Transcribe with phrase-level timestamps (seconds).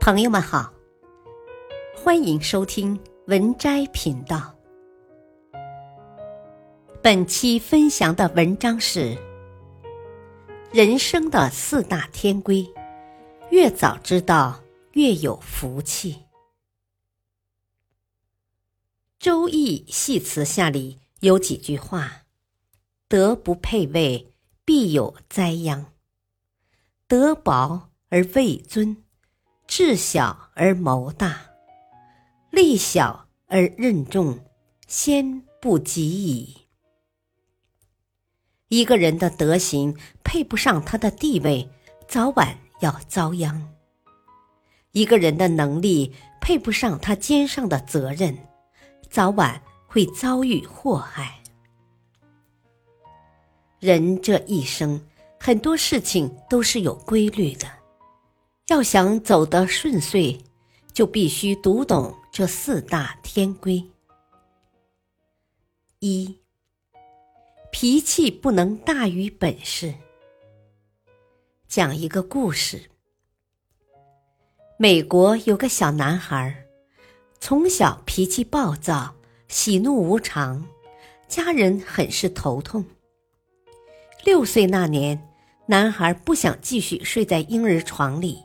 [0.00, 0.72] 朋友们好，
[1.94, 4.56] 欢迎收听文摘频道。
[7.02, 9.14] 本期分享的文章是
[10.72, 12.64] 《人生的四大天规》，
[13.50, 14.58] 越早知道
[14.94, 16.14] 越有福气。
[19.18, 22.22] 《周易》系辞下里有几句话
[23.06, 24.32] ：“德不配位，
[24.64, 25.84] 必有灾殃；
[27.06, 28.96] 德薄而位尊。”
[29.70, 31.42] 志小而谋大，
[32.50, 34.40] 力小而任重，
[34.88, 36.66] 先不及矣。
[38.66, 41.70] 一个人的德行配不上他的地位，
[42.08, 43.62] 早晚要遭殃；
[44.90, 48.36] 一个人的能力配不上他肩上的责任，
[49.08, 51.38] 早晚会遭遇祸害。
[53.78, 55.00] 人这一生，
[55.38, 57.79] 很多事情都是有规律的。
[58.70, 60.38] 要想走得顺遂，
[60.92, 63.84] 就必须读懂这四大天规。
[65.98, 66.38] 一，
[67.72, 69.92] 脾气不能大于本事。
[71.66, 72.88] 讲一个故事：
[74.78, 76.64] 美国有个小男孩，
[77.40, 79.16] 从小脾气暴躁，
[79.48, 80.64] 喜怒无常，
[81.26, 82.84] 家人很是头痛。
[84.24, 85.28] 六岁那年，
[85.66, 88.44] 男孩不想继续睡在婴儿床里。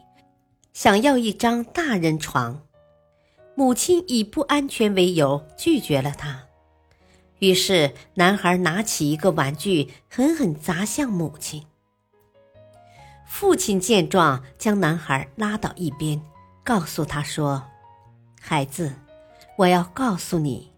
[0.76, 2.62] 想要一张大人床，
[3.56, 6.50] 母亲以不安全为由拒绝了他。
[7.40, 11.66] 于是，男孩拿起一个玩具，狠狠砸向母亲。
[13.26, 16.22] 父亲见状，将男孩拉到一边，
[16.62, 17.64] 告诉他说
[18.42, 18.96] ：“孩子，
[19.60, 20.74] 我要告诉你，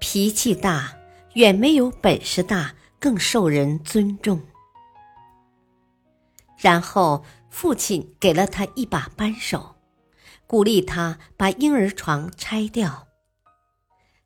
[0.00, 0.96] 脾气大
[1.34, 4.40] 远没有本事大更受人尊重。”
[6.58, 7.22] 然后。
[7.58, 9.76] 父亲给了他一把扳手，
[10.46, 13.08] 鼓励他把婴儿床拆掉。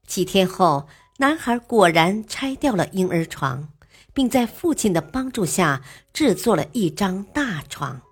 [0.05, 3.69] 几天后，男孩果然拆掉了婴儿床，
[4.13, 5.81] 并在父亲的帮助下
[6.13, 8.03] 制作了一张大床。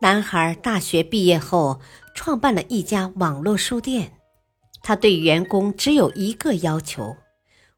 [0.00, 1.82] 男孩大学毕业后，
[2.14, 4.20] 创办了一家网络书店。
[4.82, 7.18] 他对员工只有一个要求：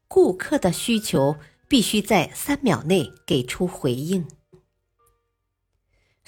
[0.07, 1.35] 顾客的需求
[1.67, 4.25] 必须在三秒内给出回应。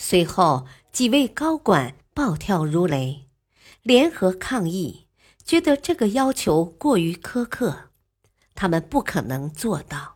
[0.09, 3.27] 随后，几位高管暴跳如雷，
[3.83, 5.05] 联合抗议，
[5.45, 7.91] 觉得这个要求过于苛刻，
[8.55, 10.15] 他们不可能做到。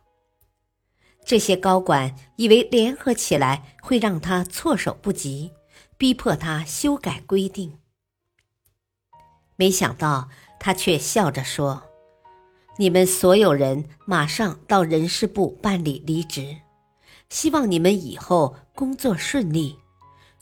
[1.24, 5.52] 这些高管以为联合起来会让他措手不及，
[5.96, 7.78] 逼迫他修改规定。
[9.54, 10.28] 没想到，
[10.58, 11.84] 他却笑着说
[12.78, 16.62] ：“你们所有人马上到人事部办理离职。”
[17.30, 19.78] 希望你们以后工作顺利。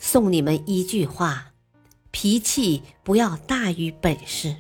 [0.05, 1.53] 送你们一句话：
[2.11, 4.57] 脾气不要大于本事。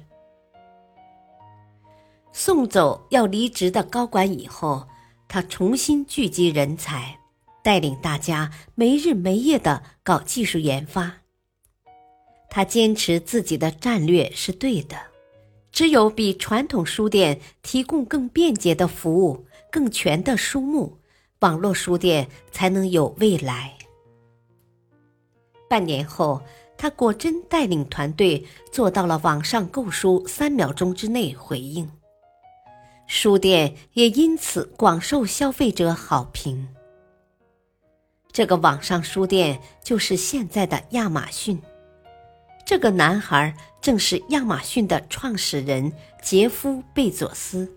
[2.32, 4.86] 送走要离职的高管以后，
[5.26, 7.19] 他重新聚集人才，
[7.60, 11.12] 带领大家没日没夜的搞技术研发。
[12.48, 14.97] 他坚持自己的战略是对的，
[15.72, 20.98] 只有比传统书店提供更便捷的服务、更全的书目。
[21.41, 23.76] 网络书店才能有未来。
[25.72, 26.42] 半年后，
[26.76, 31.90] 他果真带领团队做到了网上购书三秒钟之内回应，
[33.06, 36.68] 书店也因此广受消费者好评。
[38.30, 41.58] 这个网上书店就是现在的亚马逊。
[42.66, 45.90] 这个男孩正是亚马逊的创始人
[46.20, 47.74] 杰夫·贝佐斯。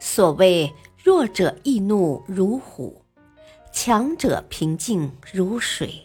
[0.00, 0.72] 所谓。
[1.02, 3.02] 弱者易怒如虎，
[3.70, 6.00] 强者平静如水。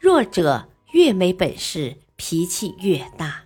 [0.00, 3.44] 弱者越没本事，脾气越大；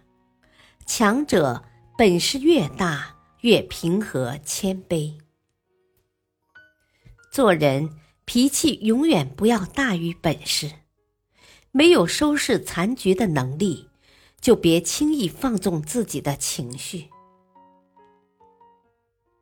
[0.87, 1.65] 强者
[1.99, 5.19] 本事越大，越平和谦卑。
[7.33, 7.91] 做人
[8.25, 10.71] 脾气永远不要大于本事。
[11.73, 13.89] 没有收拾残局的能力，
[14.41, 17.11] 就别轻易放纵自己的情绪。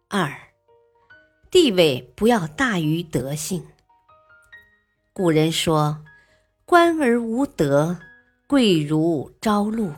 [0.08, 0.34] 二，
[1.50, 3.66] 地位不要大于德性。
[5.12, 6.02] 古人说
[6.72, 7.98] ：“官而无德，
[8.46, 9.92] 贵如朝露。”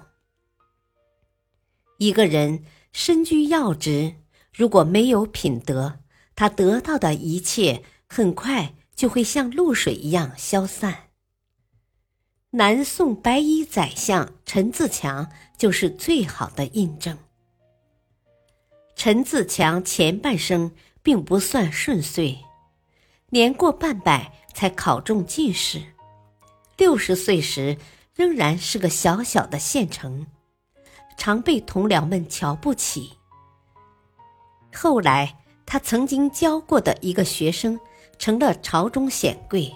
[1.98, 4.16] 一个人身居要职，
[4.52, 6.00] 如果没有品德，
[6.34, 11.10] 他得到的一切很快就会像露水一样消散。
[12.50, 17.16] 南宋白衣宰相陈自强就是最好的印证。
[18.96, 20.72] 陈自强前半生
[21.04, 22.40] 并不算顺遂，
[23.28, 25.93] 年过半百才考中进士，
[26.76, 27.78] 六十岁时
[28.14, 30.26] 仍然是个小小的县城，
[31.16, 33.12] 常被同僚们瞧不起。
[34.72, 37.78] 后来，他曾经教过的一个学生
[38.18, 39.72] 成了朝中显贵，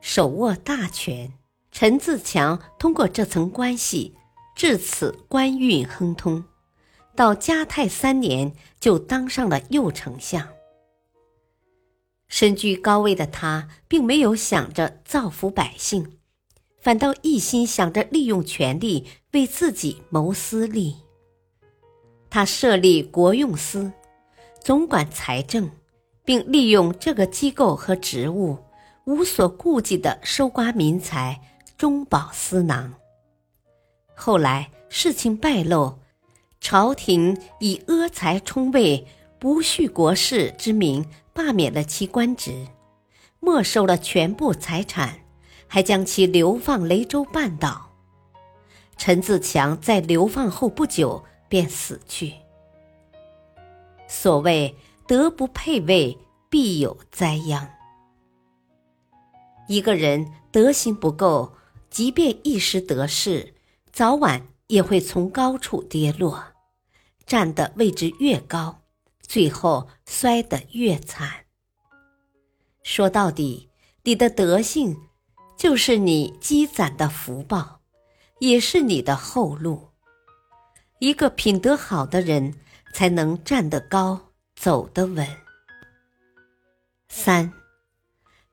[0.00, 1.32] 手握大权。
[1.72, 4.16] 陈自强通过这层关系，
[4.56, 6.44] 至此官运亨通，
[7.14, 10.48] 到嘉泰三年就当上了右丞相。
[12.26, 16.18] 身居高位的他，并没有想着造福百姓，
[16.80, 20.96] 反倒一心想着利用权力为自己谋私利。
[22.28, 23.92] 他设立国用司，
[24.62, 25.70] 总管财政，
[26.24, 28.58] 并利用这个机构和职务，
[29.04, 31.40] 无所顾忌地收刮民财，
[31.76, 32.94] 中饱私囊。
[34.14, 35.98] 后来事情败露，
[36.60, 39.06] 朝廷以阿财充卫、
[39.38, 41.06] 不恤国事之名。
[41.32, 42.66] 罢免了其官职，
[43.38, 45.20] 没收了全部财产，
[45.72, 47.92] 还将其流放雷州半岛。
[48.98, 52.34] 陈自强在流放后不久便死去。
[54.08, 54.74] 所谓
[55.06, 56.18] “德不配位，
[56.50, 57.70] 必有灾殃”。
[59.68, 61.52] 一个人德行不够，
[61.88, 63.54] 即便一时得势，
[63.92, 66.46] 早晚也会从高处跌落，
[67.24, 68.82] 站的位置越高。
[69.20, 71.44] 最后摔得越惨。
[72.82, 73.70] 说到底，
[74.02, 74.96] 你的德性
[75.60, 77.82] 就是你积攒的福报，
[78.38, 79.90] 也是你的后路。
[81.00, 82.54] 一个品德好的人，
[82.94, 85.28] 才能站得高，走得稳。
[87.10, 87.52] 三，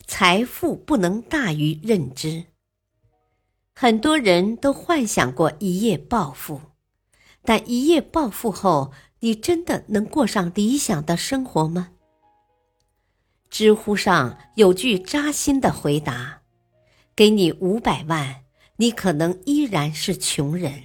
[0.05, 2.43] 财富不能大于认知。
[3.73, 6.59] 很多人都幻想过一夜暴富，
[7.45, 8.91] 但一夜暴富后。
[9.19, 11.89] 你真的能过上理想的生活吗？
[13.49, 16.36] 知乎上有句扎心的回答
[17.17, 18.43] ：“给你五百万，
[18.75, 20.83] 你可能依然是穷人。”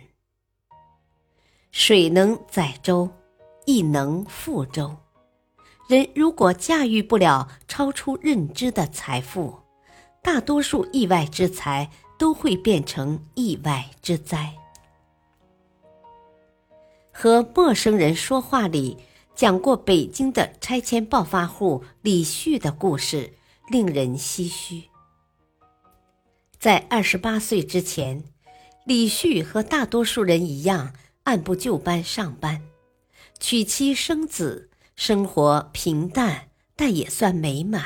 [1.70, 3.10] 水能载舟，
[3.66, 4.96] 亦能覆舟。
[5.88, 9.58] 人如果驾驭不了超出认知的财富，
[10.22, 14.54] 大多数意外之财都会变成意外之灾。
[17.12, 18.96] 和陌生人说话里
[19.34, 23.34] 讲过北京的拆迁暴发户李旭的故事，
[23.68, 24.91] 令人唏嘘。
[26.62, 28.22] 在二十八岁之前，
[28.84, 30.92] 李旭和大多数人一样
[31.24, 32.62] 按部就班上班，
[33.40, 37.84] 娶妻生子，生活平淡但也算美满。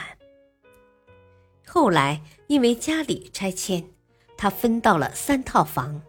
[1.66, 3.82] 后来因为家里拆迁，
[4.36, 6.02] 他分到了三套房，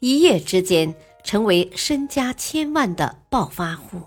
[0.00, 0.92] 一夜之间。
[1.22, 4.00] 成为身家千万的暴发户。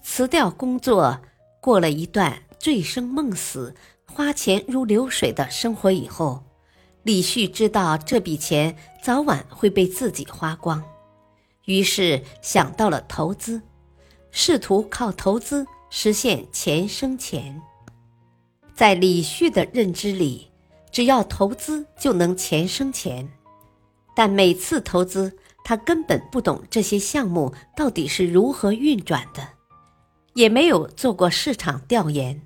[0.00, 1.20] 辞掉工作，
[1.60, 3.74] 过了一段醉生梦死、
[4.12, 6.42] 花钱如流水的生活以后，
[7.04, 10.82] 李旭知道这笔钱早晚会被自己花光，
[11.66, 13.62] 于是想到了投资，
[14.32, 17.62] 试图靠投资实现钱生钱。
[18.74, 20.50] 在李旭的认知里，
[20.90, 23.30] 只要投资就能钱生钱。
[24.14, 25.34] 但每次投资，
[25.64, 29.48] 他根本不懂这些项目到底是如何运转的，
[30.34, 32.42] 也没有做过市场调研，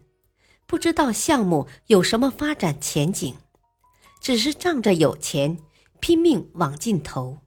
[0.74, 3.36] 不知道项目有什么发展前景，
[4.20, 5.56] 只是仗着有钱
[6.00, 7.38] 拼命往进投。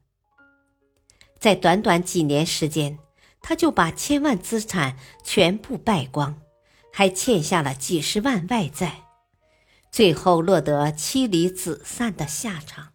[1.38, 2.98] 在短短几年时间，
[3.42, 6.40] 他就把千万资产全部败光，
[6.94, 9.04] 还欠下了几十万外债，
[9.92, 12.94] 最后落得妻离子散的下场。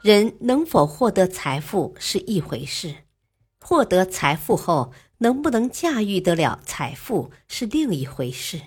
[0.00, 2.94] 人能否获得财富是一回事，
[3.60, 8.60] 获得财富后能不能驾驭得了财富是另一回事。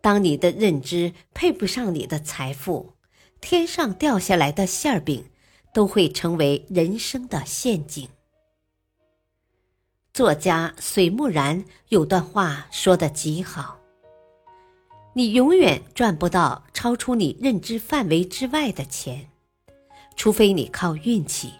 [0.00, 2.94] 当你的认知配不上你的财富，
[3.40, 5.30] 天上掉下来的馅饼
[5.74, 8.08] 都会成为人生的陷阱。
[10.12, 13.80] 作家水木然有段话说的极好。
[15.14, 19.28] 你永远赚不到超出你认知范围之外的钱，
[20.14, 21.54] 除非你靠运气。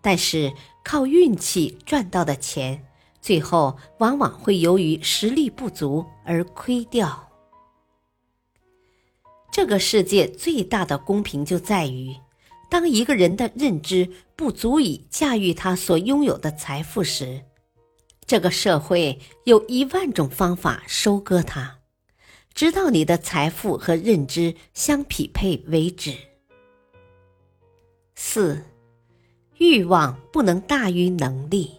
[0.00, 0.52] 但是
[0.84, 2.84] 靠运气赚到的钱，
[3.20, 7.28] 最后往往会由于实力不足而亏掉。
[9.50, 12.16] 这个世界最大的公平就在于，
[12.70, 17.42] 当一个人的认知不足以驾驭他所拥有的财富时，
[18.24, 21.78] 这个社会有一万种方法收割他。
[22.54, 26.14] 直到你的财富和认知相匹配为止。
[28.14, 28.62] 四，
[29.62, 31.70] 欲望不能大于能力。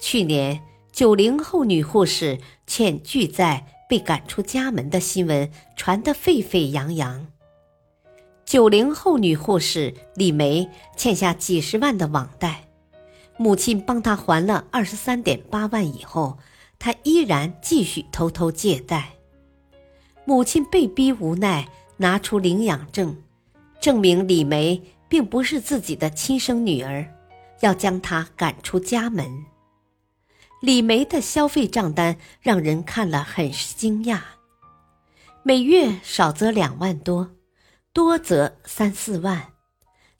[0.00, 7.26] 去年九零后女护士欠巨债被赶出家门的新闻传得沸沸扬扬。
[8.46, 12.66] 九零后女护士李梅欠下几十万的网贷，
[13.36, 16.38] 母亲帮她还了二十三点八万以后，
[16.78, 19.16] 她依然继续偷偷借贷。
[20.24, 23.18] 母亲被逼无奈，拿出领养证，
[23.82, 24.80] 证明李梅
[25.12, 27.06] 并不是自己的亲生女儿，
[27.60, 29.44] 要将她赶出家门。
[30.62, 34.20] 李梅的消费账单让人看了很是惊讶，
[35.42, 37.30] 每月少则两万多。
[37.92, 39.52] 多则三四万，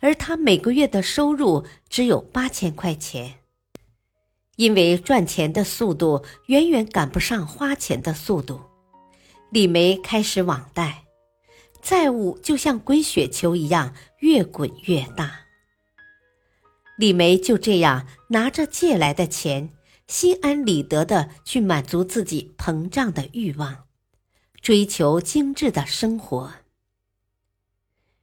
[0.00, 3.36] 而他每个月的收入只有八千块钱。
[4.56, 8.60] 因为赚钱的速度远远赶不上花钱的速度，
[9.48, 11.04] 李梅开始网贷，
[11.82, 15.40] 债务就像滚雪球一样越滚越大。
[16.96, 19.70] 李梅就这样拿着借来的钱，
[20.06, 23.84] 心安理得的去满足自己膨胀的欲望，
[24.60, 26.52] 追求精致的生活。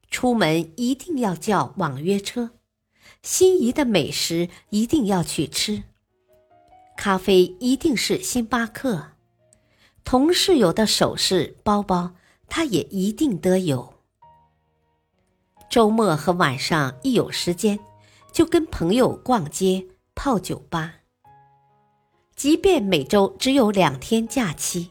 [0.09, 2.51] 出门一定要叫网约车，
[3.21, 5.83] 心仪的美食一定要去吃，
[6.95, 9.11] 咖啡一定是星巴克，
[10.03, 12.15] 同事有的首饰包包，
[12.49, 13.93] 他也一定得有。
[15.69, 17.79] 周末和晚上一有时间，
[18.31, 20.95] 就跟朋友逛街、泡酒吧。
[22.35, 24.89] 即便每周只有两天假期，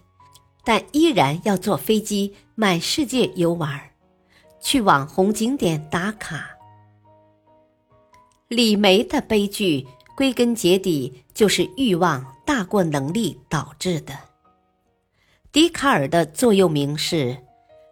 [0.64, 3.80] 但依然要坐飞机满世界游玩。
[4.60, 6.50] 去网红景点打卡。
[8.48, 9.86] 李梅的悲剧
[10.16, 14.18] 归根结底就是欲望大过能力导致的。
[15.52, 17.38] 笛卡尔的座右铭是：“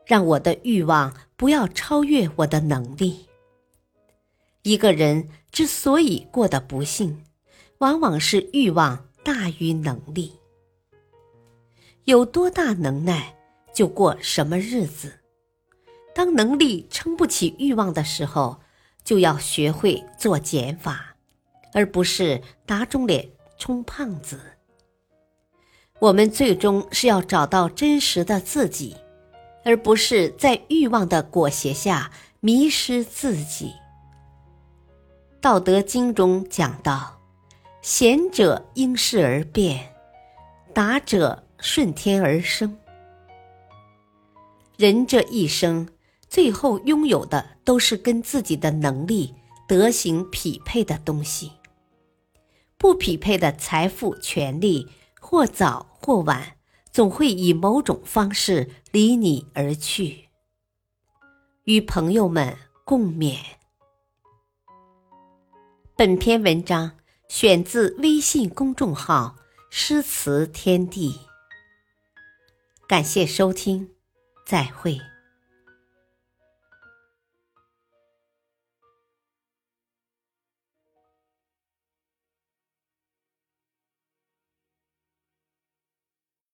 [0.07, 3.27] 让我的欲望不要超越我的能力。”
[4.63, 7.25] 一个人之所以过得不幸，
[7.79, 10.33] 往往是欲望大于能力。
[12.05, 13.37] 有多大能耐，
[13.75, 15.21] 就过什么日子。
[16.15, 18.61] 当能力撑不起欲望的时候，
[19.05, 21.17] 就要学会做减法，
[21.73, 24.41] 而不是打肿脸充胖子。
[25.99, 28.97] 我们最终是要找到真实的自己，
[29.67, 33.73] 而不是在欲望的裹挟下迷失自己。
[35.41, 37.21] 《道德经》中讲到
[37.83, 39.93] ：“贤者因事而变，
[40.73, 42.79] 达者顺天而生。”
[44.79, 45.89] 人这一生。
[46.29, 49.33] 最后拥有的都是跟自己的能力、
[49.69, 51.53] 德行匹配的东西。
[52.77, 54.89] 不匹配的财富、权利，
[55.21, 56.56] 或早或晚，
[56.97, 60.31] 总会以某种方式离你而去。
[61.65, 63.37] 与朋友们共勉。
[65.95, 66.93] 本篇文章
[67.29, 69.37] 选自微信公众号
[69.69, 71.21] “诗词天地”。
[72.89, 73.91] 感谢收听，
[74.47, 74.99] 再会。